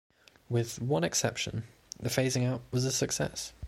With 0.49 0.81
one 0.81 1.03
exception, 1.03 1.63
the 1.99 2.09
phasing 2.09 2.43
out 2.43 2.61
was 2.71 2.85
a 2.85 2.91
success. 2.91 3.53